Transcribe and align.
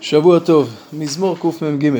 שבוע 0.00 0.38
טוב, 0.38 0.70
מזמור 0.92 1.36
קמ"ג. 1.38 1.90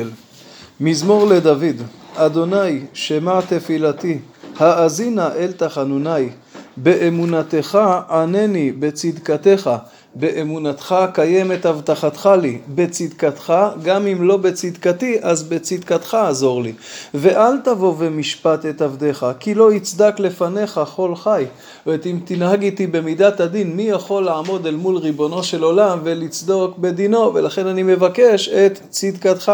מזמור 0.79 1.27
לדוד 1.27 1.81
אדוני 2.15 2.79
שמע 2.93 3.41
תפילתי? 3.41 4.19
האזינה 4.59 5.33
אל 5.35 5.51
תחנוני 5.51 6.29
באמונתך 6.77 7.77
ענני 8.09 8.71
בצדקתך 8.71 9.69
באמונתך 10.15 10.95
קיימת 11.13 11.65
הבטחתך 11.65 12.29
לי 12.41 12.57
בצדקתך 12.67 13.53
גם 13.83 14.07
אם 14.07 14.23
לא 14.23 14.37
בצדקתי 14.37 15.17
אז 15.21 15.43
בצדקתך 15.43 16.13
עזור 16.13 16.63
לי. 16.63 16.73
ואל 17.13 17.57
תבוא 17.63 17.95
ומשפט 17.97 18.65
את 18.65 18.81
עבדיך 18.81 19.25
כי 19.39 19.53
לא 19.53 19.73
יצדק 19.73 20.19
לפניך 20.19 20.81
כל 20.95 21.15
חי. 21.15 21.45
ואת 21.87 22.05
אם 22.05 22.19
תנהג 22.25 22.63
איתי 22.63 22.87
במידת 22.87 23.39
הדין 23.39 23.75
מי 23.75 23.83
יכול 23.83 24.23
לעמוד 24.23 24.67
אל 24.67 24.75
מול 24.75 24.97
ריבונו 24.97 25.43
של 25.43 25.63
עולם 25.63 25.99
ולצדוק 26.03 26.77
בדינו? 26.77 27.33
ולכן 27.33 27.67
אני 27.67 27.83
מבקש 27.83 28.49
את 28.49 28.79
צדקתך. 28.89 29.51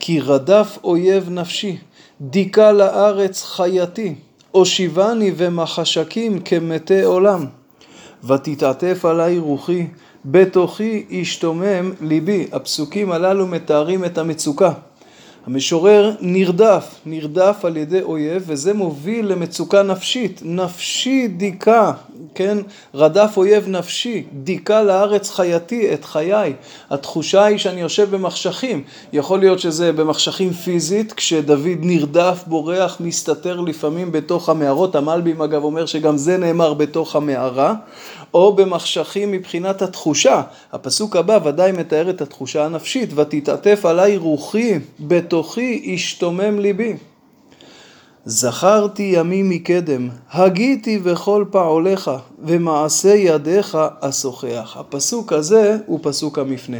כי 0.00 0.20
רדף 0.20 0.78
אויב 0.84 1.30
נפשי 1.30 1.76
דיכא 2.20 2.72
לארץ 2.72 3.42
חייתי 3.42 4.14
הושיבני 4.50 5.32
ומחשקים 5.36 6.40
כמתי 6.40 7.02
עולם 7.02 7.46
ותתעטף 8.24 9.04
עלי 9.04 9.38
רוחי, 9.38 9.86
בתוכי 10.24 11.04
ישתומם 11.10 11.92
ליבי. 12.00 12.46
הפסוקים 12.52 13.12
הללו 13.12 13.46
מתארים 13.46 14.04
את 14.04 14.18
המצוקה. 14.18 14.72
המשורר 15.46 16.12
נרדף, 16.20 16.94
נרדף 17.06 17.64
על 17.64 17.76
ידי 17.76 18.02
אויב, 18.02 18.44
וזה 18.46 18.74
מוביל 18.74 19.26
למצוקה 19.26 19.82
נפשית. 19.82 20.40
נפשי 20.44 21.28
דיכא, 21.28 21.90
כן? 22.34 22.58
רדף 22.94 23.32
אויב 23.36 23.68
נפשי, 23.68 24.24
דיכא 24.32 24.82
לארץ 24.82 25.30
חייתי, 25.30 25.94
את 25.94 26.04
חיי. 26.04 26.52
התחושה 26.90 27.44
היא 27.44 27.58
שאני 27.58 27.80
יושב 27.80 28.10
במחשכים. 28.10 28.82
יכול 29.12 29.38
להיות 29.38 29.58
שזה 29.58 29.92
במחשכים 29.92 30.52
פיזית, 30.52 31.12
כשדוד 31.12 31.78
נרדף, 31.80 32.44
בורח, 32.46 32.96
מסתתר 33.00 33.60
לפעמים 33.60 34.12
בתוך 34.12 34.48
המערות. 34.48 34.94
המלבים 34.94 35.42
אגב 35.42 35.64
אומר 35.64 35.86
שגם 35.86 36.16
זה 36.16 36.36
נאמר 36.36 36.74
בתוך 36.74 37.16
המערה. 37.16 37.74
או 38.34 38.52
במחשכים 38.52 39.32
מבחינת 39.32 39.82
התחושה. 39.82 40.42
הפסוק 40.72 41.16
הבא 41.16 41.38
ודאי 41.44 41.72
מתאר 41.72 42.10
את 42.10 42.20
התחושה 42.20 42.64
הנפשית, 42.64 43.10
ותתעטף 43.14 43.84
עליי 43.84 44.16
רוחי, 44.16 44.78
בתוכי 45.00 45.35
ישתומם 45.84 46.58
ליבי. 46.58 46.96
זכרתי 48.28 49.02
ימים 49.02 49.48
מקדם, 49.48 50.08
הגיתי 50.30 50.98
בכל 50.98 51.44
פעוליך, 51.50 52.10
ומעשה 52.44 53.08
ידיך 53.08 53.78
אשוחח. 54.00 54.76
הפסוק 54.80 55.32
הזה 55.32 55.76
הוא 55.86 55.98
פסוק 56.02 56.38
המפנה. 56.38 56.76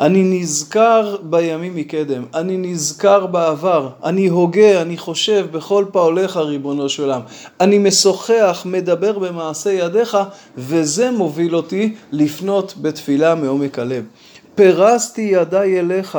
אני 0.00 0.22
נזכר 0.22 1.16
בימים 1.22 1.76
מקדם, 1.76 2.24
אני 2.34 2.56
נזכר 2.56 3.26
בעבר, 3.26 3.88
אני 4.04 4.26
הוגה, 4.26 4.82
אני 4.82 4.96
חושב 4.98 5.46
בכל 5.52 5.84
פעוליך 5.92 6.36
ריבונו 6.36 6.88
של 6.88 7.02
עולם. 7.02 7.20
אני 7.60 7.78
משוחח, 7.78 8.62
מדבר 8.64 9.18
במעשה 9.18 9.72
ידיך, 9.72 10.18
וזה 10.56 11.10
מוביל 11.10 11.56
אותי 11.56 11.94
לפנות 12.12 12.74
בתפילה 12.80 13.34
מעומק 13.34 13.78
הלב. 13.78 14.04
פרסתי 14.54 15.22
ידיי 15.22 15.80
אליך, 15.80 16.18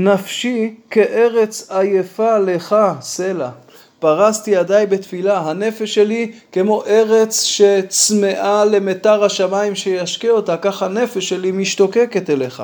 נפשי 0.00 0.74
כארץ 0.90 1.70
עייפה 1.70 2.38
לך 2.38 2.76
סלע. 3.00 3.48
פרסתי 3.98 4.50
ידיי 4.50 4.86
בתפילה, 4.86 5.40
הנפש 5.40 5.94
שלי 5.94 6.32
כמו 6.52 6.82
ארץ 6.86 7.42
שצמאה 7.42 8.64
למטר 8.64 9.24
השמיים 9.24 9.74
שישקה 9.74 10.28
אותה, 10.28 10.56
ככה 10.56 10.86
הנפש 10.86 11.28
שלי 11.28 11.52
משתוקקת 11.52 12.30
אליך. 12.30 12.62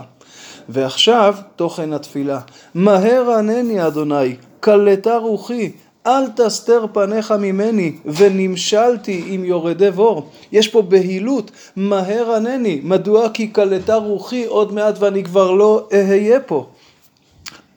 ועכשיו 0.69 1.35
תוכן 1.57 1.93
התפילה, 1.93 2.41
מהר 2.75 3.31
ענני 3.39 3.87
אדוני, 3.87 4.37
קלטה 4.61 5.17
רוחי, 5.17 5.73
אל 6.07 6.27
תסתר 6.37 6.87
פניך 6.93 7.33
ממני, 7.33 7.93
ונמשלתי 8.07 9.25
עם 9.27 9.45
יורדי 9.45 9.91
בור. 9.91 10.31
יש 10.53 10.69
פה 10.69 10.83
בהילות, 10.83 11.51
מהר 11.77 12.35
ענני, 12.35 12.81
מדוע 12.83 13.29
כי 13.29 13.49
קלטה 13.49 13.95
רוחי 13.95 14.45
עוד 14.45 14.73
מעט 14.73 14.95
ואני 14.99 15.25
כבר 15.25 15.51
לא 15.51 15.89
אהיה 15.93 16.41
פה. 16.41 16.67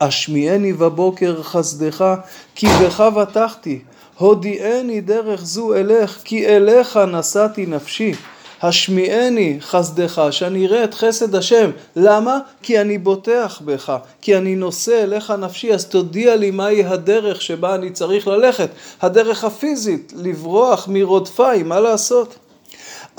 השמיעני 0.00 0.72
בבוקר 0.72 1.42
חסדך, 1.42 2.14
כי 2.54 2.66
בך 2.66 3.00
בטחתי. 3.00 3.78
הודיעני 4.18 5.00
דרך 5.00 5.44
זו 5.44 5.74
אלך, 5.74 6.18
כי 6.24 6.46
אליך 6.46 6.96
נשאתי 6.96 7.66
נפשי. 7.66 8.14
השמיעני 8.62 9.58
חסדך, 9.60 10.22
שאני 10.30 10.66
אראה 10.66 10.84
את 10.84 10.94
חסד 10.94 11.34
השם. 11.34 11.70
למה? 11.96 12.38
כי 12.62 12.80
אני 12.80 12.98
בוטח 12.98 13.62
בך, 13.64 13.96
כי 14.20 14.36
אני 14.36 14.56
נושא 14.56 15.02
אליך 15.02 15.30
נפשי, 15.30 15.74
אז 15.74 15.84
תודיע 15.84 16.36
לי 16.36 16.50
מהי 16.50 16.84
הדרך 16.84 17.42
שבה 17.42 17.74
אני 17.74 17.90
צריך 17.90 18.26
ללכת. 18.28 18.68
הדרך 19.02 19.44
הפיזית, 19.44 20.12
לברוח 20.16 20.88
מרודפיי, 20.88 21.62
מה 21.62 21.80
לעשות? 21.80 22.34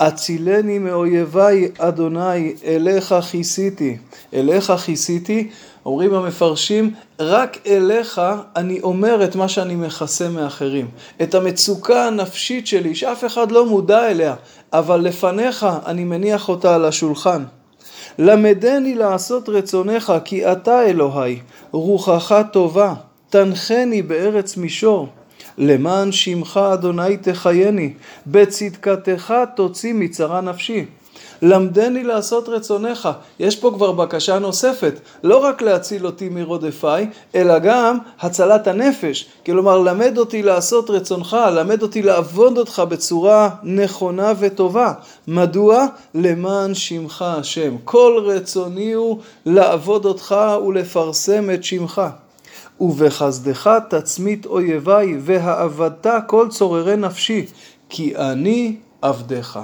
הצילני 0.00 0.78
מאויביי, 0.78 1.68
אדוני, 1.78 2.54
אליך 2.64 3.14
כיסיתי. 3.30 3.96
אליך 4.34 4.72
כיסיתי, 4.72 5.48
אומרים 5.86 6.14
המפרשים, 6.14 6.94
רק 7.20 7.58
אליך 7.66 8.20
אני 8.56 8.80
אומר 8.80 9.24
את 9.24 9.36
מה 9.36 9.48
שאני 9.48 9.76
מכסה 9.76 10.28
מאחרים. 10.28 10.88
את 11.22 11.34
המצוקה 11.34 12.06
הנפשית 12.06 12.66
שלי, 12.66 12.94
שאף 12.94 13.24
אחד 13.24 13.52
לא 13.52 13.66
מודע 13.66 14.10
אליה, 14.10 14.34
אבל 14.72 15.00
לפניך 15.00 15.66
אני 15.86 16.04
מניח 16.04 16.48
אותה 16.48 16.74
על 16.74 16.84
השולחן. 16.84 17.44
למדני 18.18 18.94
לעשות 18.94 19.48
רצונך, 19.48 20.12
כי 20.24 20.52
אתה 20.52 20.82
אלוהי, 20.82 21.38
רוחך 21.70 22.42
טובה, 22.52 22.94
תנחני 23.30 24.02
בארץ 24.02 24.56
מישור. 24.56 25.08
למען 25.58 26.12
שמך 26.12 26.60
אדוני 26.72 27.16
תחייני, 27.16 27.92
בצדקתך 28.26 29.34
תוציא 29.56 29.94
מצרה 29.94 30.40
נפשי. 30.40 30.84
למדני 31.42 32.04
לעשות 32.04 32.48
רצונך. 32.48 33.08
יש 33.40 33.56
פה 33.56 33.70
כבר 33.74 33.92
בקשה 33.92 34.38
נוספת, 34.38 35.00
לא 35.22 35.36
רק 35.36 35.62
להציל 35.62 36.06
אותי 36.06 36.28
מרודפיי, 36.28 37.06
אלא 37.34 37.58
גם 37.58 37.98
הצלת 38.20 38.66
הנפש. 38.66 39.28
כלומר, 39.46 39.78
למד 39.78 40.18
אותי 40.18 40.42
לעשות 40.42 40.90
רצונך, 40.90 41.36
למד 41.52 41.82
אותי 41.82 42.02
לעבוד 42.02 42.58
אותך 42.58 42.82
בצורה 42.88 43.48
נכונה 43.62 44.32
וטובה. 44.38 44.92
מדוע? 45.28 45.86
למען 46.14 46.74
שמך 46.74 47.22
השם. 47.22 47.76
כל 47.84 48.22
רצוני 48.24 48.92
הוא 48.92 49.18
לעבוד 49.46 50.04
אותך 50.04 50.36
ולפרסם 50.66 51.50
את 51.54 51.64
שמך. 51.64 52.02
ובחסדך 52.80 53.70
תצמית 53.90 54.46
אויביי, 54.46 55.16
והאבדת 55.20 56.06
כל 56.26 56.48
צוררי 56.48 56.96
נפשי, 56.96 57.46
כי 57.88 58.16
אני 58.16 58.76
עבדך. 59.02 59.60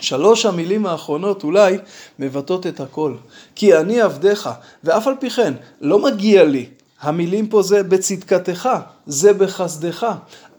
שלוש 0.00 0.46
המילים 0.46 0.86
האחרונות 0.86 1.44
אולי 1.44 1.78
מבטאות 2.18 2.66
את 2.66 2.80
הכל. 2.80 3.14
כי 3.54 3.76
אני 3.76 4.00
עבדך, 4.00 4.50
ואף 4.84 5.06
על 5.06 5.14
פי 5.20 5.30
כן, 5.30 5.54
לא 5.80 5.98
מגיע 5.98 6.44
לי. 6.44 6.66
המילים 7.00 7.46
פה 7.46 7.62
זה 7.62 7.82
בצדקתך, 7.82 8.68
זה 9.06 9.32
בחסדך. 9.32 10.06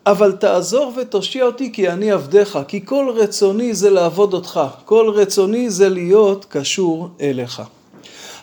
אבל 0.05 0.31
תעזור 0.31 0.93
ותושיע 0.97 1.45
אותי 1.45 1.71
כי 1.73 1.89
אני 1.89 2.11
עבדך, 2.11 2.59
כי 2.67 2.85
כל 2.85 3.13
רצוני 3.15 3.73
זה 3.73 3.89
לעבוד 3.89 4.33
אותך, 4.33 4.59
כל 4.85 5.11
רצוני 5.15 5.69
זה 5.69 5.89
להיות 5.89 6.45
קשור 6.49 7.09
אליך. 7.21 7.61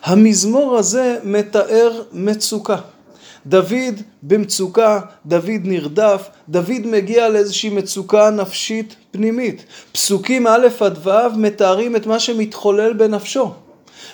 המזמור 0.05 0.77
הזה 0.77 1.19
מתאר 1.25 2.03
מצוקה. 2.13 2.77
דוד 3.47 4.03
במצוקה, 4.23 5.01
דוד 5.27 5.61
נרדף, 5.65 6.29
דוד 6.49 6.87
מגיע 6.87 7.29
לאיזושהי 7.29 7.71
מצוקה 7.71 8.31
נפשית 8.31 8.97
פנימית. 9.11 9.65
פסוקים 9.93 10.47
א' 10.47 10.67
עד 10.81 11.07
ו' 11.07 11.37
מתארים 11.37 11.97
את 11.97 12.07
מה 12.07 12.19
שמתחולל 12.19 12.93
בנפשו. 12.93 13.53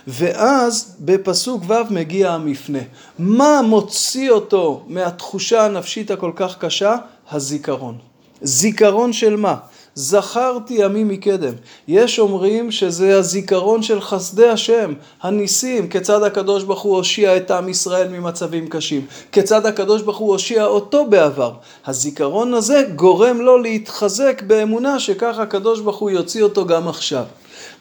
ואז 0.07 0.97
בפסוק 1.01 1.63
ו' 1.69 1.75
מגיע 1.91 2.31
המפנה. 2.31 2.79
מה 3.19 3.63
מוציא 3.63 4.31
אותו 4.31 4.85
מהתחושה 4.89 5.65
הנפשית 5.65 6.11
הכל 6.11 6.33
כך 6.37 6.59
קשה? 6.59 6.97
הזיכרון. 7.31 7.99
זיכרון 8.43 9.13
של 9.13 9.37
מה? 9.37 9.57
זכרתי 9.95 10.75
ימים 10.75 11.09
מקדם. 11.09 11.53
יש 11.89 12.19
אומרים 12.19 12.71
שזה 12.71 13.19
הזיכרון 13.19 13.83
של 13.83 14.01
חסדי 14.01 14.49
השם, 14.49 14.93
הניסים, 15.23 15.89
כיצד 15.89 16.23
הקדוש 16.23 16.65
ברוך 16.65 16.81
הוא 16.81 16.97
הושיע 16.97 17.37
את 17.37 17.51
עם 17.51 17.69
ישראל 17.69 18.09
ממצבים 18.09 18.69
קשים, 18.69 19.07
כיצד 19.33 19.67
הקדוש 19.67 20.03
ברוך 20.03 20.19
הוא 20.19 20.33
הושיע 20.33 20.65
אותו 20.65 21.07
בעבר. 21.07 21.53
הזיכרון 21.87 22.55
הזה 22.55 22.85
גורם 22.97 23.41
לו 23.41 23.59
להתחזק 23.59 24.43
באמונה 24.47 25.01
שככה 25.01 25.43
הקדוש 25.43 25.81
ברוך 25.81 25.99
הוא 25.99 26.11
יוציא 26.11 26.43
אותו 26.43 26.67
גם 26.67 26.89
עכשיו. 26.89 27.25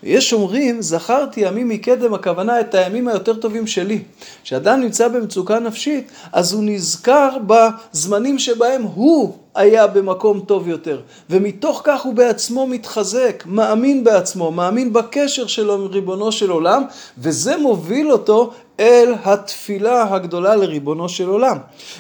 יש 0.04 0.34
אומרים, 0.34 0.82
זכרתי 0.82 1.42
ימים 1.42 1.70
מקדם, 1.70 2.14
הכוונה 2.14 2.60
את 2.60 2.76
הימים 2.76 3.08
היותר 3.08 3.34
טובים 3.34 3.68
שלי. 3.68 4.00
כשאדם 4.44 4.82
נמצא 4.82 5.08
במצוקה 5.08 5.60
נפשית, 5.60 6.12
אז 6.34 6.54
הוא 6.54 6.64
נזכר 6.66 7.30
בזמנים 7.48 8.40
שבהם 8.40 8.82
הוא 8.82 9.34
היה 9.56 9.88
במקום 9.88 10.40
טוב 10.40 10.68
יותר. 10.68 11.02
ומתוך 11.30 11.82
כך 11.84 12.02
הוא 12.02 12.14
בעצמו 12.14 12.68
מתחזק, 12.68 13.44
מאמין 13.46 14.04
בעצמו, 14.04 14.52
מאמין 14.52 14.94
בקשר 14.94 15.48
שלו 15.48 15.74
עם 15.74 15.86
ריבונו 15.86 16.32
של 16.32 16.50
עולם, 16.50 16.84
וזה 17.18 17.58
מוביל 17.58 18.12
אותו 18.12 18.54
אל 18.82 19.14
התפילה 19.24 20.14
הגדולה 20.14 20.56
לריבונו 20.56 21.10
של 21.10 21.30
עולם. 21.30 21.58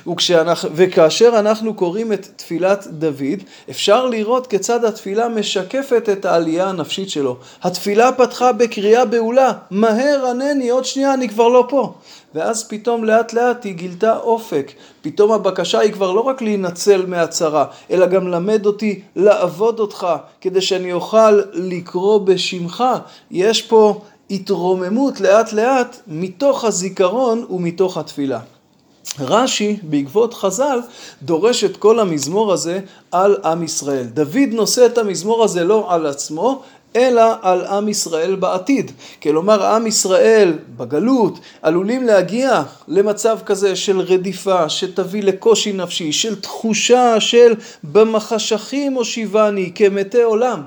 וכשאנחנו, 0.08 0.70
וכאשר 0.76 1.40
אנחנו 1.40 1.74
קוראים 1.74 2.14
את 2.14 2.28
תפילת 2.36 2.88
דוד, 2.88 3.40
אפשר 3.70 4.06
לראות 4.06 4.48
כיצד 4.48 4.86
התפילה 4.86 5.30
משקפת 5.30 6.10
את 6.12 6.26
העלייה 6.26 6.70
הנפשית 6.70 7.10
שלו. 7.10 7.38
התפילה 7.64 8.12
פתחה 8.12 8.52
בקריאה 8.52 9.06
בהולה, 9.06 9.52
מהר 9.72 10.26
ענני, 10.30 10.70
עוד 10.70 10.86
שנייה 10.86 11.14
אני 11.14 11.30
כבר 11.30 11.48
לא 11.48 11.66
פה. 11.70 11.94
ואז 12.36 12.68
פתאום 12.68 13.04
לאט 13.04 13.34
לאט 13.34 13.66
היא 13.66 13.74
גילתה 13.74 14.18
אופק. 14.18 14.72
פתאום 15.02 15.32
הבקשה 15.32 15.80
היא 15.80 15.94
כבר 15.94 16.12
לא 16.12 16.22
רק 16.22 16.42
להינצל 16.42 17.06
מהצרה, 17.06 17.66
אלא 17.92 18.06
גם 18.06 18.28
למד 18.28 18.66
אותי 18.66 19.02
לעבוד 19.16 19.80
אותך, 19.80 20.08
כדי 20.42 20.62
שאני 20.62 20.94
אוכל 20.94 21.42
לקרוא 21.54 22.20
בשמך. 22.20 22.84
יש 23.32 23.62
פה 23.62 24.02
התרוממות 24.32 25.22
לאט 25.22 25.54
לאט 25.54 26.00
מתוך 26.08 26.66
הזיכרון 26.66 27.46
ומתוך 27.50 27.98
התפילה. 27.98 28.40
רש"י, 29.20 29.78
בעקבות 29.84 30.34
חז"ל, 30.34 30.80
דורש 31.24 31.64
את 31.64 31.78
כל 31.78 32.00
המזמור 32.00 32.54
הזה 32.54 32.80
על 33.12 33.36
עם 33.46 33.64
ישראל. 33.64 34.04
דוד 34.04 34.50
נושא 34.52 34.86
את 34.86 34.98
המזמור 34.98 35.44
הזה 35.44 35.64
לא 35.64 35.94
על 35.94 36.06
עצמו, 36.06 36.62
אלא 36.96 37.24
על 37.42 37.66
עם 37.66 37.90
ישראל 37.90 38.36
בעתיד. 38.36 38.92
כלומר, 39.24 39.66
עם 39.66 39.88
ישראל 39.88 40.54
בגלות 40.78 41.40
עלולים 41.62 42.04
להגיע 42.04 42.64
למצב 42.88 43.40
כזה 43.46 43.76
של 43.76 44.00
רדיפה, 44.00 44.70
שתביא 44.70 45.24
לקושי 45.24 45.74
נפשי, 45.74 46.12
של 46.12 46.42
תחושה 46.42 47.20
של 47.20 47.54
במחשכים 47.84 48.94
הושיבני 48.94 49.72
כמתי 49.76 50.24
עולם. 50.24 50.62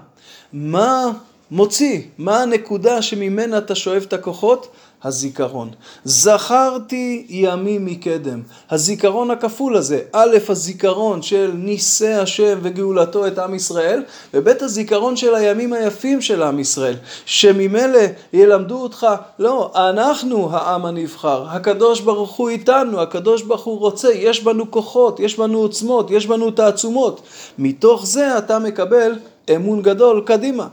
מה 0.53 1.11
מוציא, 1.55 2.01
מה 2.19 2.43
הנקודה 2.43 3.03
שממנה 3.03 3.59
אתה 3.59 3.75
שואב 3.75 4.03
את 4.09 4.13
הכוחות? 4.13 4.69
הזיכרון. 5.05 5.71
זכרתי 6.05 7.27
ימים 7.29 7.87
מקדם. 7.87 8.43
הזיכרון 8.71 9.31
הכפול 9.31 9.77
הזה, 9.77 10.01
א', 10.13 10.37
הזיכרון 10.49 11.23
של 11.23 11.51
ניסי 11.55 12.13
השם 12.13 12.59
וגאולתו 12.63 13.27
את 13.27 13.39
עם 13.39 13.55
ישראל, 13.55 14.03
וב', 14.35 14.49
הזיכרון 14.49 15.17
של 15.17 15.35
הימים 15.35 15.73
היפים 15.73 16.21
של 16.21 16.43
עם 16.43 16.59
ישראל, 16.59 16.95
שממילא 17.27 18.01
ילמדו 18.33 18.77
אותך, 18.77 19.07
לא, 19.39 19.73
אנחנו 19.75 20.49
העם 20.53 20.87
הנבחר, 20.87 21.47
הקדוש 21.49 22.01
ברוך 22.01 22.37
הוא 22.37 22.49
איתנו, 22.49 23.01
הקדוש 23.01 23.43
ברוך 23.43 23.65
הוא 23.65 23.79
רוצה, 23.79 24.09
יש 24.13 24.45
בנו 24.45 24.71
כוחות, 24.71 25.21
יש 25.21 25.39
בנו 25.39 25.59
עוצמות, 25.59 26.11
יש 26.11 26.27
בנו 26.27 26.51
תעצומות. 26.51 27.21
מתוך 27.59 28.07
זה 28.07 28.39
אתה 28.39 28.59
מקבל 28.59 29.13
אמון 29.57 29.83
גדול 29.83 30.23
קדימה. 30.27 30.67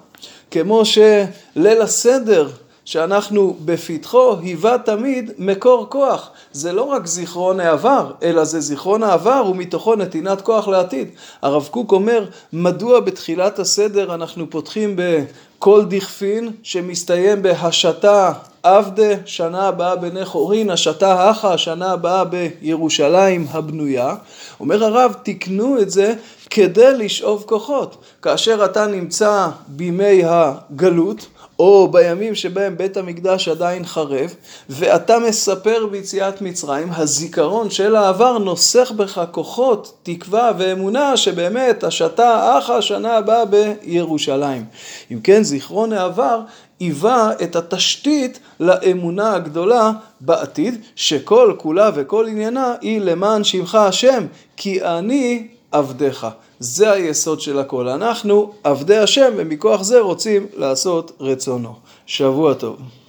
כמו 0.51 0.86
שליל 0.86 1.81
הסדר 1.81 2.50
שאנחנו 2.86 3.57
בפתחו 3.65 4.36
היווה 4.42 4.77
תמיד 4.77 5.31
מקור 5.38 5.86
כוח. 5.89 6.30
זה 6.51 6.74
לא 6.74 6.83
רק 6.83 7.06
זיכרון 7.07 7.59
העבר, 7.59 8.12
אלא 8.24 8.44
זה 8.44 8.59
זיכרון 8.59 9.03
העבר 9.03 9.45
ומתוכו 9.50 9.95
נתינת 9.95 10.42
כוח 10.42 10.68
לעתיד. 10.68 11.07
הרב 11.42 11.68
קוק 11.71 11.92
אומר, 11.92 12.25
מדוע 12.53 13.00
בתחילת 13.00 13.59
הסדר 13.59 14.13
אנחנו 14.13 14.50
פותחים 14.50 14.95
בכל 14.95 15.86
דכפין 15.86 16.51
שמסתיים 16.63 17.42
בהשתה 17.42 18.33
עבדה, 18.63 19.13
שנה 19.25 19.67
הבאה 19.67 19.95
בני 19.95 20.25
חורין, 20.25 20.69
השתה 20.69 21.31
אחא, 21.31 21.57
שנה 21.57 21.91
הבאה 21.91 22.23
בירושלים 22.23 23.47
הבנויה. 23.51 24.15
אומר 24.59 24.83
הרב, 24.83 25.15
תקנו 25.23 25.79
את 25.81 25.89
זה 25.91 26.13
כדי 26.49 26.93
לשאוב 26.97 27.43
כוחות. 27.47 27.97
כאשר 28.21 28.65
אתה 28.65 28.87
נמצא 28.87 29.47
בימי 29.67 30.21
הגלות, 30.25 31.27
או 31.61 31.87
בימים 31.91 32.35
שבהם 32.35 32.77
בית 32.77 32.97
המקדש 32.97 33.47
עדיין 33.47 33.85
חרב, 33.85 34.35
ואתה 34.69 35.19
מספר 35.19 35.87
ביציאת 35.91 36.41
מצרים, 36.41 36.87
הזיכרון 36.91 37.69
של 37.69 37.95
העבר 37.95 38.37
נוסך 38.37 38.91
בך 38.95 39.21
כוחות, 39.31 39.93
תקווה 40.03 40.51
ואמונה 40.57 41.17
שבאמת 41.17 41.83
השתה 41.83 42.57
אחה 42.57 42.77
השנה 42.77 43.17
הבאה 43.17 43.43
בירושלים. 43.45 44.65
אם 45.11 45.19
כן, 45.23 45.43
זיכרון 45.43 45.93
העבר 45.93 46.39
היווה 46.81 47.31
את 47.43 47.55
התשתית 47.55 48.39
לאמונה 48.59 49.33
הגדולה 49.33 49.91
בעתיד, 50.21 50.81
שכל 50.95 51.53
כולה 51.57 51.89
וכל 51.95 52.27
עניינה 52.27 52.73
היא 52.81 53.01
למען 53.01 53.43
שמך 53.43 53.75
השם, 53.75 54.25
כי 54.57 54.83
אני 54.83 55.47
עבדיך. 55.71 56.27
זה 56.59 56.91
היסוד 56.91 57.41
של 57.41 57.59
הכל. 57.59 57.87
אנחנו 57.87 58.53
עבדי 58.63 58.97
השם 58.97 59.31
ומכוח 59.37 59.81
זה 59.81 59.99
רוצים 59.99 60.45
לעשות 60.57 61.11
רצונו. 61.19 61.73
שבוע 62.05 62.53
טוב. 62.53 62.77